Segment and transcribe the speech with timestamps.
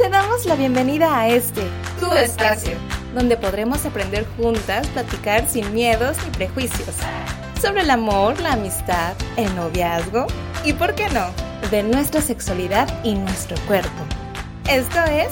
[0.00, 1.60] Te damos la bienvenida a este,
[2.00, 2.72] tu espacio,
[3.14, 6.96] donde podremos aprender juntas, platicar sin miedos ni prejuicios,
[7.60, 10.26] sobre el amor, la amistad, el noviazgo
[10.64, 11.26] y, ¿por qué no?,
[11.70, 13.90] de nuestra sexualidad y nuestro cuerpo.
[14.70, 15.28] Esto es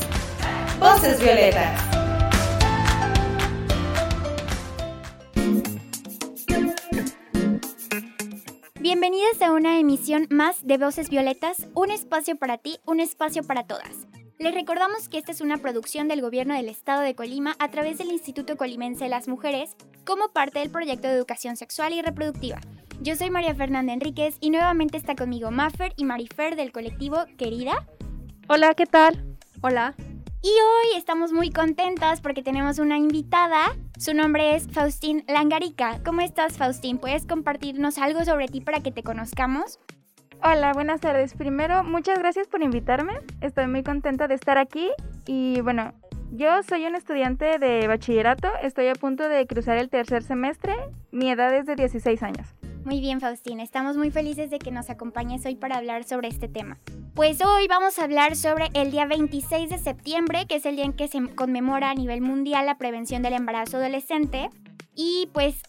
[0.79, 1.81] Voces Violetas.
[8.79, 13.67] Bienvenidas a una emisión más de Voces Violetas, un espacio para ti, un espacio para
[13.67, 14.09] todas.
[14.39, 17.99] Les recordamos que esta es una producción del Gobierno del Estado de Colima a través
[17.99, 22.61] del Instituto Colimense de las Mujeres como parte del proyecto de educación sexual y reproductiva.
[23.01, 27.85] Yo soy María Fernanda Enríquez y nuevamente está conmigo Maffer y Marifer del colectivo Querida.
[28.49, 29.37] Hola, ¿qué tal?
[29.61, 29.97] Hola.
[30.41, 33.77] Y hoy estamos muy contentas porque tenemos una invitada.
[33.99, 36.01] Su nombre es Faustín Langarica.
[36.05, 36.99] ¿Cómo estás, Faustín?
[36.99, 39.81] ¿Puedes compartirnos algo sobre ti para que te conozcamos?
[40.41, 41.35] Hola, buenas tardes.
[41.35, 43.15] Primero, muchas gracias por invitarme.
[43.41, 44.89] Estoy muy contenta de estar aquí.
[45.27, 45.93] Y bueno,
[46.31, 48.49] yo soy un estudiante de bachillerato.
[48.63, 50.77] Estoy a punto de cruzar el tercer semestre.
[51.11, 52.55] Mi edad es de 16 años.
[52.85, 53.59] Muy bien, Faustín.
[53.59, 56.79] Estamos muy felices de que nos acompañes hoy para hablar sobre este tema.
[57.15, 60.85] Pues hoy vamos a hablar sobre el día 26 de septiembre, que es el día
[60.85, 64.51] en que se conmemora a nivel mundial la prevención del embarazo adolescente.
[64.95, 65.61] Y pues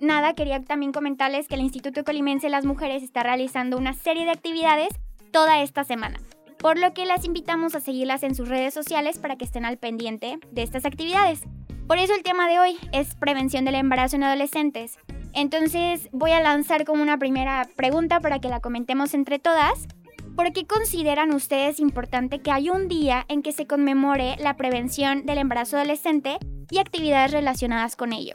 [0.00, 4.24] nada, quería también comentarles que el Instituto Colimense de las Mujeres está realizando una serie
[4.24, 4.88] de actividades
[5.32, 6.18] toda esta semana.
[6.58, 9.78] Por lo que las invitamos a seguirlas en sus redes sociales para que estén al
[9.78, 11.42] pendiente de estas actividades.
[11.86, 14.98] Por eso el tema de hoy es prevención del embarazo en adolescentes.
[15.34, 19.86] Entonces voy a lanzar como una primera pregunta para que la comentemos entre todas.
[20.34, 25.24] ¿Por qué consideran ustedes importante que haya un día en que se conmemore la prevención
[25.26, 26.38] del embarazo adolescente
[26.70, 28.34] y actividades relacionadas con ello?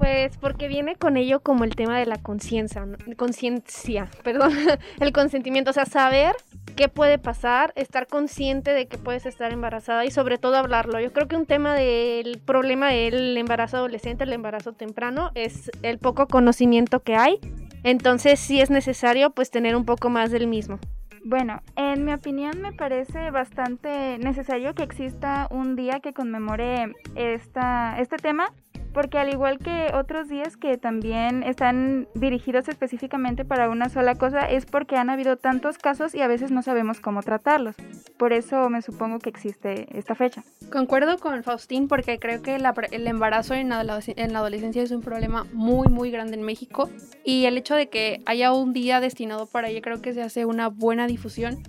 [0.00, 2.86] Pues porque viene con ello como el tema de la conciencia,
[3.18, 4.52] conciencia, perdón,
[4.98, 6.34] el consentimiento, o sea, saber
[6.74, 10.98] qué puede pasar, estar consciente de que puedes estar embarazada y sobre todo hablarlo.
[11.00, 15.98] Yo creo que un tema del problema del embarazo adolescente, el embarazo temprano, es el
[15.98, 17.38] poco conocimiento que hay
[17.82, 20.78] entonces sí es necesario pues tener un poco más del mismo.
[21.24, 28.00] Bueno, en mi opinión me parece bastante necesario que exista un día que conmemore esta,
[28.00, 28.52] este tema
[28.92, 34.48] porque al igual que otros días que también están dirigidos específicamente para una sola cosa,
[34.48, 37.76] es porque han habido tantos casos y a veces no sabemos cómo tratarlos.
[38.18, 40.42] Por eso me supongo que existe esta fecha.
[40.72, 45.02] Concuerdo con Faustín porque creo que el embarazo en la, en la adolescencia es un
[45.02, 46.90] problema muy muy grande en México
[47.24, 50.44] y el hecho de que haya un día destinado para ello creo que se hace
[50.44, 51.62] una buena difusión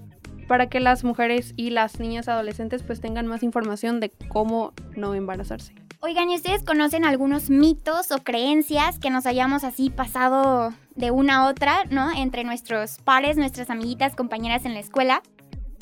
[0.47, 5.15] para que las mujeres y las niñas adolescentes pues tengan más información de cómo no
[5.15, 5.80] embarazarse.
[6.03, 11.35] Oigan, ¿y ustedes conocen algunos mitos o creencias que nos hayamos así pasado de una
[11.35, 12.11] a otra, ¿no?
[12.11, 15.21] Entre nuestros pares, nuestras amiguitas, compañeras en la escuela,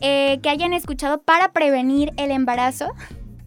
[0.01, 2.93] eh, que hayan escuchado para prevenir el embarazo?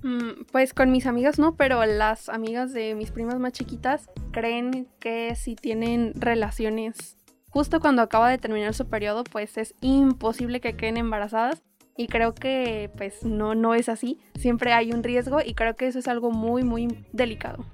[0.03, 4.89] Mm, pues con mis amigas no, pero las amigas de mis primas más chiquitas creen
[4.99, 7.19] que si tienen relaciones
[7.53, 11.63] justo cuando acaba de terminar su periodo, pues es imposible que queden embarazadas
[11.97, 14.19] y creo que pues no, no es así.
[14.35, 17.65] Siempre hay un riesgo y creo que eso es algo muy, muy delicado.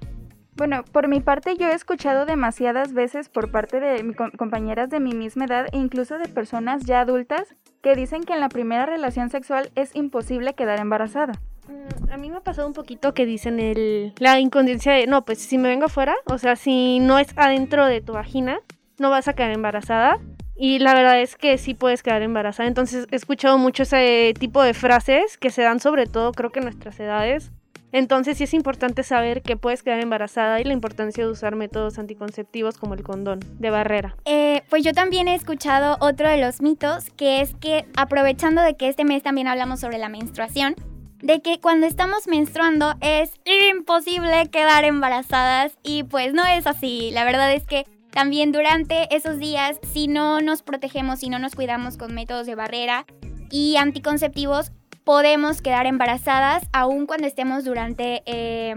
[0.59, 5.13] Bueno, por mi parte yo he escuchado demasiadas veces por parte de compañeras de mi
[5.13, 9.29] misma edad e incluso de personas ya adultas que dicen que en la primera relación
[9.29, 11.31] sexual es imposible quedar embarazada.
[11.69, 15.23] Mm, a mí me ha pasado un poquito que dicen el, la inconsciencia de, no,
[15.23, 18.59] pues si me vengo afuera, o sea, si no es adentro de tu vagina,
[18.97, 20.19] no vas a quedar embarazada.
[20.61, 22.67] Y la verdad es que sí puedes quedar embarazada.
[22.67, 26.59] Entonces he escuchado mucho ese tipo de frases que se dan sobre todo creo que
[26.59, 27.51] en nuestras edades.
[27.93, 31.97] Entonces sí es importante saber que puedes quedar embarazada y la importancia de usar métodos
[31.97, 34.17] anticonceptivos como el condón de barrera.
[34.25, 38.75] Eh, pues yo también he escuchado otro de los mitos, que es que aprovechando de
[38.75, 40.75] que este mes también hablamos sobre la menstruación,
[41.21, 43.31] de que cuando estamos menstruando es
[43.71, 47.11] imposible quedar embarazadas y pues no es así.
[47.11, 51.55] La verdad es que también durante esos días, si no nos protegemos, si no nos
[51.55, 53.05] cuidamos con métodos de barrera
[53.51, 54.71] y anticonceptivos,
[55.03, 58.75] podemos quedar embarazadas aun cuando estemos durante eh,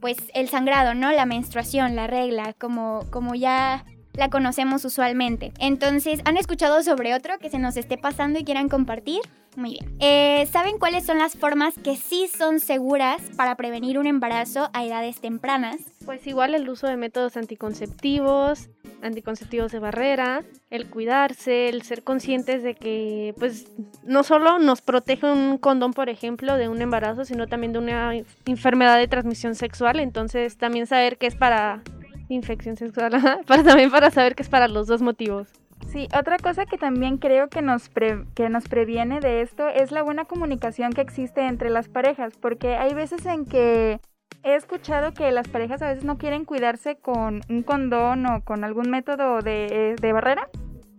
[0.00, 1.12] pues el sangrado, ¿no?
[1.12, 3.84] La menstruación, la regla, como, como ya
[4.14, 5.52] la conocemos usualmente.
[5.58, 9.20] Entonces, ¿han escuchado sobre otro que se nos esté pasando y quieran compartir?
[9.56, 9.96] Muy bien.
[10.00, 14.84] Eh, ¿Saben cuáles son las formas que sí son seguras para prevenir un embarazo a
[14.84, 15.76] edades tempranas?
[16.04, 18.68] Pues igual el uso de métodos anticonceptivos,
[19.02, 23.66] anticonceptivos de barrera, el cuidarse, el ser conscientes de que pues
[24.04, 28.12] no solo nos protege un condón, por ejemplo, de un embarazo, sino también de una
[28.46, 31.82] enfermedad de transmisión sexual, entonces también saber que es para
[32.28, 33.12] infección sexual,
[33.46, 35.48] para también para saber que es para los dos motivos.
[35.88, 40.02] Sí, otra cosa que también creo que nos, que nos previene de esto es la
[40.02, 44.00] buena comunicación que existe entre las parejas, porque hay veces en que
[44.44, 48.64] he escuchado que las parejas a veces no quieren cuidarse con un condón o con
[48.64, 50.48] algún método de, de barrera,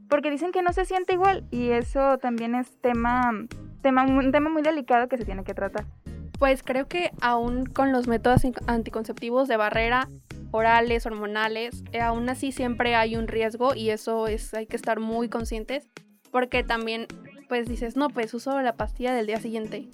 [0.10, 3.32] porque dicen que no se siente igual y eso también es tema,
[3.82, 5.86] tema, un tema muy delicado que se tiene que tratar.
[6.40, 10.10] Pues creo que aún con los métodos anticonceptivos de barrera,
[10.52, 15.00] orales, hormonales, eh, aún así siempre hay un riesgo y eso es, hay que estar
[15.00, 15.90] muy conscientes
[16.32, 17.08] porque también
[17.48, 19.90] pues dices, no, pues uso la pastilla del día siguiente.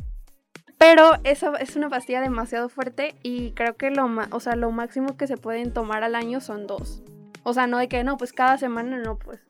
[0.79, 5.17] Pero esa es una pastilla demasiado fuerte y creo que lo, o sea, lo máximo
[5.17, 7.03] que se pueden tomar al año son dos.
[7.43, 9.41] O sea, no de que no, pues cada semana no, pues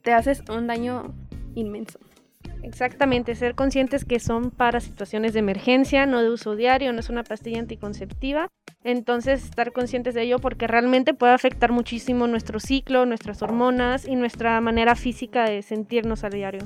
[0.00, 1.14] te haces un daño
[1.54, 1.98] inmenso.
[2.62, 7.10] Exactamente, ser conscientes que son para situaciones de emergencia, no de uso diario, no es
[7.10, 8.48] una pastilla anticonceptiva.
[8.82, 14.16] Entonces, estar conscientes de ello porque realmente puede afectar muchísimo nuestro ciclo, nuestras hormonas y
[14.16, 16.62] nuestra manera física de sentirnos a diario.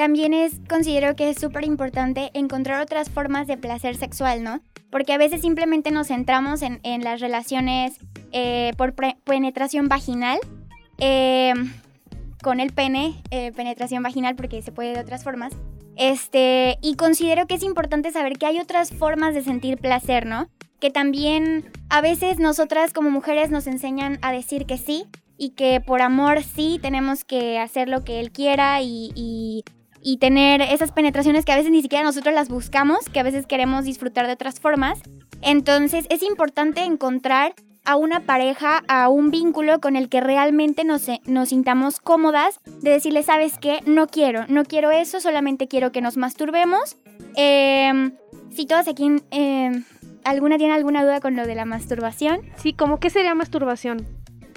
[0.00, 4.62] También es, considero que es súper importante encontrar otras formas de placer sexual, ¿no?
[4.90, 7.98] Porque a veces simplemente nos centramos en, las relaciones
[8.32, 10.38] eh, por penetración vaginal.
[10.96, 11.52] Eh,
[12.42, 15.52] con el pene, eh, penetración vaginal, porque se puede de otras formas.
[15.96, 20.48] Este, y considero que es importante saber que hay otras formas de sentir placer, ¿no?
[20.80, 25.04] Que también a veces nosotras como mujeres nos enseñan a decir que sí
[25.36, 29.62] y que por amor sí tenemos que hacer lo que él quiera y,
[30.02, 33.46] y tener esas penetraciones que a veces ni siquiera nosotros las buscamos, que a veces
[33.46, 35.00] queremos disfrutar de otras formas.
[35.42, 37.54] Entonces es importante encontrar
[37.84, 42.90] a una pareja, a un vínculo con el que realmente nos, nos sintamos cómodas, de
[42.90, 43.80] decirle, ¿sabes qué?
[43.86, 46.96] No quiero, no quiero eso, solamente quiero que nos masturbemos.
[47.36, 48.12] Em,
[48.50, 49.82] si todos aquí, eh,
[50.24, 52.40] ¿alguna tiene alguna duda con lo de la masturbación?
[52.56, 54.06] Sí, ¿cómo qué sería masturbación?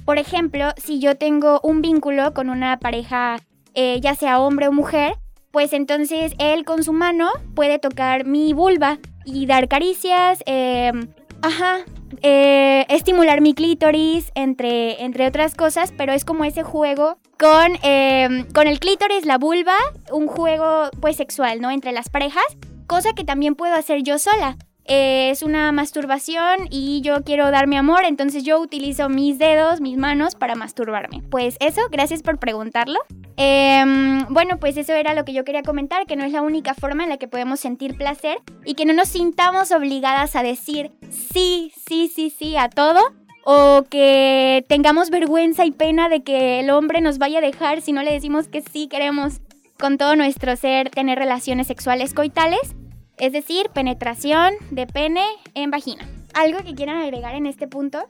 [0.06, 3.38] Por ejemplo, si yo tengo un vínculo con una pareja,
[3.74, 5.13] eh, ya sea hombre o mujer,
[5.53, 11.09] pues entonces él con su mano puede tocar mi vulva y dar caricias, em,
[11.44, 11.85] ajá,
[12.23, 18.45] eh, estimular mi clítoris, entre, entre otras cosas, pero es como ese juego con, eh,
[18.55, 19.75] con el clítoris, la vulva,
[20.11, 21.69] un juego pues sexual, ¿no?
[21.69, 22.44] Entre las parejas,
[22.88, 24.57] cosa que también puedo hacer yo sola.
[24.85, 30.35] Es una masturbación y yo quiero darme amor, entonces yo utilizo mis dedos, mis manos
[30.35, 31.24] para masturbarme.
[31.30, 33.00] Pues eso, gracias por preguntarlo.
[33.38, 36.74] Em, bueno, pues eso era lo que yo quería comentar, que no es la única
[36.74, 40.91] forma en la que podemos sentir placer y que no nos sintamos obligadas a decir
[41.09, 43.00] sí, sí, sí, sí a todo.
[43.45, 47.91] O que tengamos vergüenza y pena de que el hombre nos vaya a dejar si
[47.91, 49.41] no le decimos que sí queremos
[49.77, 52.75] con todo nuestro ser tener relaciones sexuales coitales
[53.18, 56.07] es decir, penetración de pene en vagina.
[56.33, 58.10] ¿Algo que quieran agregar en este punto?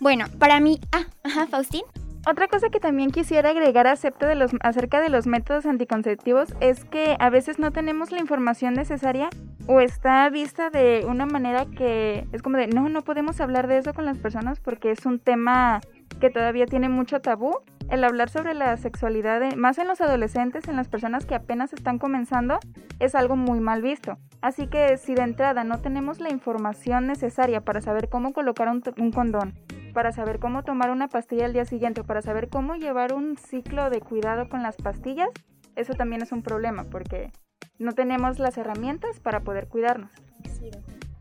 [0.00, 0.80] Bueno, para mí...
[0.92, 1.82] Ah, ajá, Faustín.
[2.26, 6.84] Otra cosa que también quisiera agregar acepto de los, acerca de los métodos anticonceptivos es
[6.86, 9.28] que a veces no tenemos la información necesaria
[9.66, 13.76] o está vista de una manera que es como de no, no podemos hablar de
[13.76, 15.82] eso con las personas porque es un tema
[16.18, 17.58] que todavía tiene mucho tabú.
[17.90, 21.98] El hablar sobre la sexualidad, más en los adolescentes, en las personas que apenas están
[21.98, 22.58] comenzando,
[22.98, 24.18] es algo muy mal visto.
[24.40, 28.82] Así que si de entrada no tenemos la información necesaria para saber cómo colocar un,
[28.98, 29.54] un condón,
[29.92, 33.90] para saber cómo tomar una pastilla al día siguiente, para saber cómo llevar un ciclo
[33.90, 35.28] de cuidado con las pastillas,
[35.76, 37.30] eso también es un problema porque
[37.78, 40.10] no tenemos las herramientas para poder cuidarnos.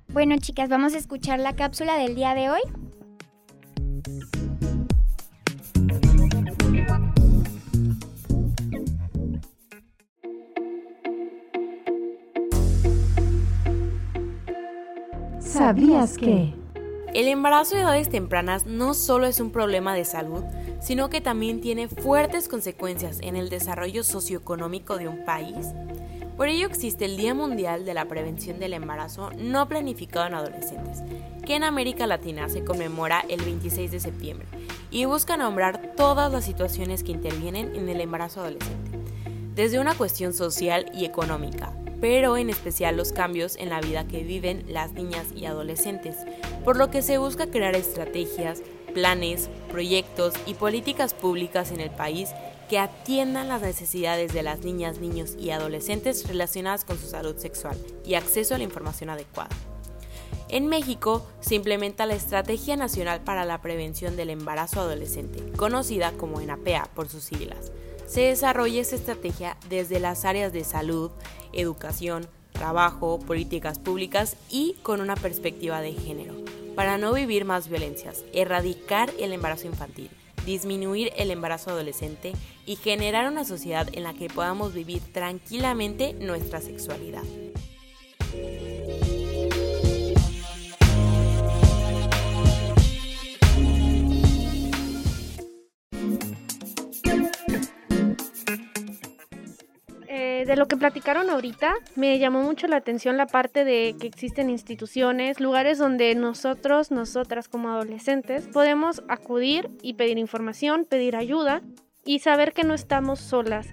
[0.09, 2.61] Bueno, chicas, vamos a escuchar la cápsula del día de hoy.
[15.63, 16.53] ¿Sabías que?
[17.13, 20.43] El embarazo de edades tempranas no solo es un problema de salud,
[20.81, 25.67] sino que también tiene fuertes consecuencias en el desarrollo socioeconómico de un país.
[26.35, 31.01] Por ello existe el Día Mundial de la Prevención del Embarazo no planificado en adolescentes,
[31.45, 34.47] que en América Latina se conmemora el 26 de septiembre
[34.91, 38.99] y busca nombrar todas las situaciones que intervienen en el embarazo adolescente,
[39.55, 41.71] desde una cuestión social y económica,
[42.03, 46.17] pero en especial los cambios en la vida que viven las niñas y adolescentes,
[46.65, 48.61] por lo que se busca crear estrategias,
[48.93, 52.31] planes, proyectos y políticas públicas en el país
[52.69, 57.77] que atiendan las necesidades de las niñas, niños y adolescentes relacionadas con su salud sexual
[58.05, 59.55] y acceso a la información adecuada.
[60.49, 66.41] En México se implementa la Estrategia Nacional para la Prevención del Embarazo Adolescente, conocida como
[66.41, 67.71] ENAPEA por sus siglas
[68.13, 71.09] se desarrolla esta estrategia desde las áreas de salud,
[71.51, 76.35] educación, trabajo, políticas públicas y con una perspectiva de género,
[76.75, 80.11] para no vivir más violencias, erradicar el embarazo infantil,
[80.45, 82.33] disminuir el embarazo adolescente
[82.67, 87.23] y generar una sociedad en la que podamos vivir tranquilamente nuestra sexualidad.
[100.43, 104.07] Eh, de lo que platicaron ahorita, me llamó mucho la atención la parte de que
[104.07, 111.61] existen instituciones, lugares donde nosotros, nosotras como adolescentes, podemos acudir y pedir información, pedir ayuda
[112.05, 113.67] y saber que no estamos solas,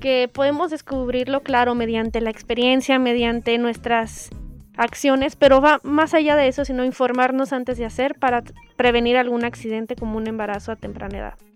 [0.00, 4.30] que podemos descubrirlo claro mediante la experiencia, mediante nuestras
[4.76, 8.42] acciones, pero va más allá de eso, sino informarnos antes de hacer para
[8.76, 11.47] prevenir algún accidente como un embarazo a temprana edad.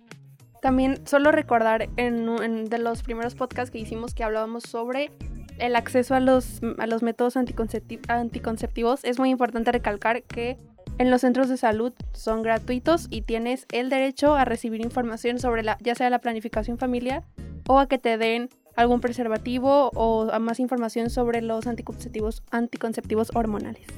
[0.62, 5.10] También solo recordar en, en, de los primeros podcasts que hicimos que hablábamos sobre
[5.58, 9.04] el acceso a los, a los métodos anticonceptivos.
[9.04, 10.56] Es muy importante recalcar que
[10.98, 15.64] en los centros de salud son gratuitos y tienes el derecho a recibir información sobre
[15.64, 17.24] la, ya sea la planificación familiar
[17.66, 23.32] o a que te den algún preservativo o a más información sobre los anticonceptivos, anticonceptivos
[23.34, 23.88] hormonales.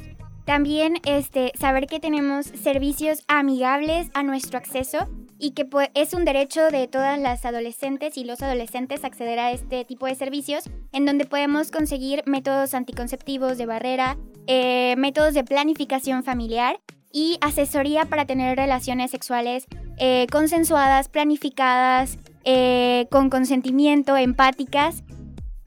[0.46, 6.24] También este, saber que tenemos servicios amigables a nuestro acceso y que pues, es un
[6.24, 11.06] derecho de todas las adolescentes y los adolescentes acceder a este tipo de servicios en
[11.06, 16.80] donde podemos conseguir métodos anticonceptivos de barrera, eh, métodos de planificación familiar
[17.12, 19.66] y asesoría para tener relaciones sexuales
[19.98, 25.04] eh, consensuadas, planificadas, eh, con consentimiento, empáticas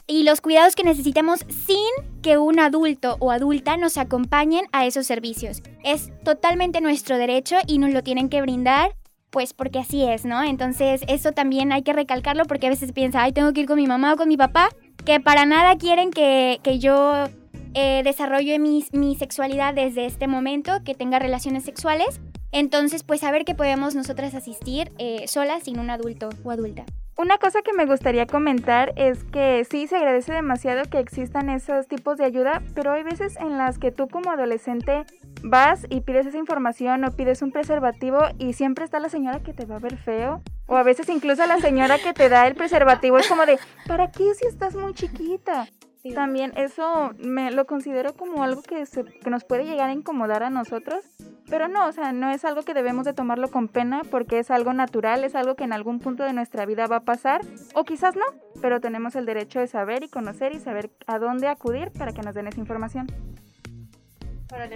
[0.06, 1.78] y los cuidados que necesitemos sin
[2.22, 5.62] que un adulto o adulta nos acompañen a esos servicios.
[5.84, 8.96] Es totalmente nuestro derecho y nos lo tienen que brindar
[9.30, 10.44] pues porque así es, ¿no?
[10.44, 13.78] Entonces eso también hay que recalcarlo porque a veces piensa, ay, tengo que ir con
[13.78, 14.70] mi mamá o con mi papá,
[15.06, 17.26] que para nada quieren que, yo
[17.74, 22.20] eh, desarrolle mi, mi sexualidad desde este momento, que tenga relaciones sexuales.
[22.52, 26.86] Entonces, pues a ver que podemos nosotras asistir eh, solas sin un adulto o adulta.
[27.18, 31.88] Una cosa que me gustaría comentar es que sí se agradece demasiado que existan esos
[31.88, 35.04] tipos de ayuda, pero hay veces en las que tú como adolescente
[35.44, 39.54] vas y pides esa información o pides un preservativo y siempre está la señora que
[39.54, 40.42] te va a ver feo.
[40.66, 44.12] O a veces incluso la señora que te da el preservativo es como de, ¿para
[44.12, 45.68] qué si estás muy chiquita?
[46.14, 50.44] También eso me lo considero como algo que, se, que nos puede llegar a incomodar
[50.44, 51.04] a nosotros
[51.50, 54.52] pero no, o sea, no es algo que debemos de tomarlo con pena porque es
[54.52, 57.42] algo natural, es algo que en algún punto de nuestra vida va a pasar
[57.74, 58.26] o quizás no,
[58.62, 62.22] pero tenemos el derecho de saber y conocer y saber a dónde acudir para que
[62.22, 63.08] nos den esa información.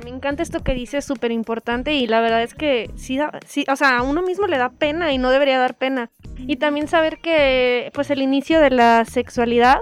[0.03, 3.75] Me encanta esto que dices, súper importante y la verdad es que sí, sí, o
[3.75, 6.09] sea, a uno mismo le da pena y no debería dar pena.
[6.37, 9.79] Y también saber que pues el inicio de la sexualidad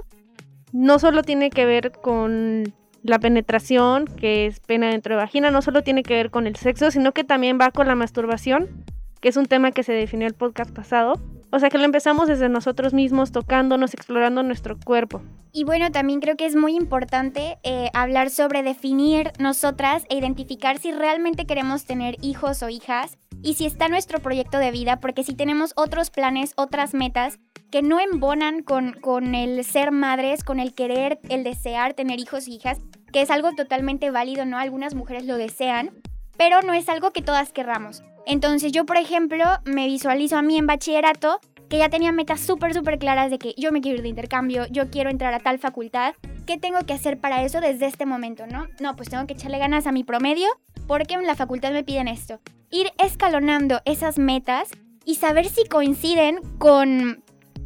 [0.71, 5.61] no solo tiene que ver con la penetración, que es pena dentro de vagina, no
[5.61, 8.85] solo tiene que ver con el sexo, sino que también va con la masturbación,
[9.21, 11.13] que es un tema que se definió el podcast pasado.
[11.51, 15.21] O sea que lo empezamos desde nosotros mismos, tocándonos, explorando nuestro cuerpo.
[15.51, 20.77] Y bueno, también creo que es muy importante eh, hablar sobre definir nosotras e identificar
[20.77, 25.23] si realmente queremos tener hijos o hijas y si está nuestro proyecto de vida, porque
[25.23, 27.39] si tenemos otros planes, otras metas
[27.71, 32.47] que no embonan con, con el ser madres, con el querer, el desear tener hijos
[32.47, 32.79] e hijas,
[33.11, 34.57] que es algo totalmente válido, ¿no?
[34.57, 35.91] Algunas mujeres lo desean,
[36.37, 38.03] pero no es algo que todas querramos.
[38.29, 42.75] Entonces yo, por ejemplo, me visualizo a mí en bachillerato que ya tenía metas súper,
[42.75, 45.57] súper claras de que yo me quiero ir de intercambio, yo quiero entrar a tal
[45.57, 46.13] facultad,
[46.45, 48.67] ¿qué tengo que hacer para eso desde este momento, no?
[48.79, 50.47] No, pues tengo que echarle ganas a mi promedio
[50.85, 52.39] porque en la facultad me piden esto.
[52.69, 54.69] Ir escalonando esas metas
[55.05, 57.23] y saber si coinciden con,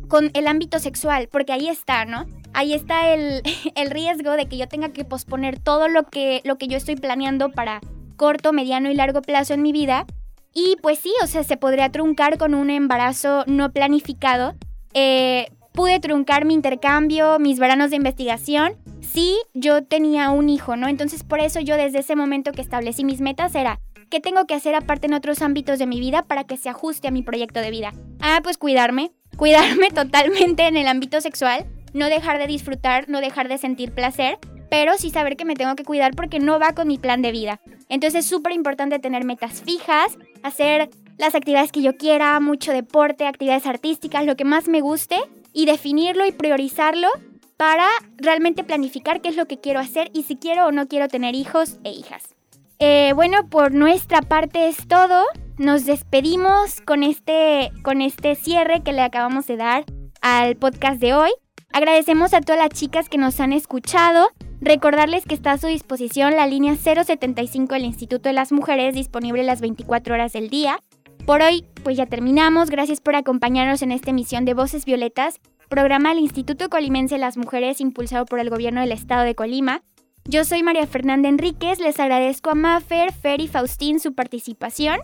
[0.07, 2.25] con el ámbito sexual, porque ahí está, ¿no?
[2.53, 3.41] Ahí está el,
[3.75, 6.95] el riesgo de que yo tenga que posponer todo lo que, lo que yo estoy
[6.95, 7.81] planeando para
[8.15, 10.05] corto, mediano y largo plazo en mi vida
[10.53, 14.55] y pues sí, o sea, se podría truncar con un embarazo no planificado.
[14.93, 20.87] Eh, pude truncar mi intercambio, mis veranos de investigación, si yo tenía un hijo, ¿no?
[20.87, 23.79] Entonces por eso yo desde ese momento que establecí mis metas era,
[24.09, 27.07] ¿qué tengo que hacer aparte en otros ámbitos de mi vida para que se ajuste
[27.07, 27.91] a mi proyecto de vida?
[28.21, 33.49] Ah, pues cuidarme, cuidarme totalmente en el ámbito sexual, no dejar de disfrutar, no dejar
[33.49, 34.37] de sentir placer,
[34.73, 37.31] pero sí saber que me tengo que cuidar porque no va con mi plan de
[37.31, 37.61] vida.
[37.89, 40.89] Entonces es súper importante tener metas fijas, hacer
[41.19, 45.17] las actividades que yo quiera, mucho deporte, actividades artísticas, lo que más me guste
[45.53, 47.07] y definirlo y priorizarlo
[47.55, 47.85] para
[48.17, 51.35] realmente planificar qué es lo que quiero hacer y si quiero o no quiero tener
[51.35, 52.33] hijos e hijas.
[52.79, 55.23] Eh, bueno, por nuestra parte es todo.
[55.59, 59.85] Nos despedimos con este, con este cierre que le acabamos de dar
[60.21, 61.29] al podcast de hoy.
[61.73, 64.29] Agradecemos a todas las chicas que nos han escuchado.
[64.61, 69.41] Recordarles que está a su disposición la línea 075 del Instituto de las Mujeres disponible
[69.41, 70.79] las 24 horas del día.
[71.25, 72.69] Por hoy, pues ya terminamos.
[72.69, 77.37] Gracias por acompañarnos en esta emisión de Voces Violetas, programa del Instituto Colimense de las
[77.37, 79.81] Mujeres impulsado por el Gobierno del Estado de Colima.
[80.25, 84.99] Yo soy María Fernanda Enríquez, les agradezco a Mafer, Fer y Faustín su participación.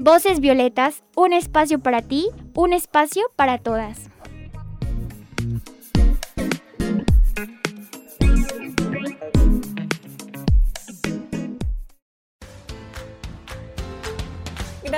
[0.00, 4.10] Voces Violetas, un espacio para ti, un espacio para todas.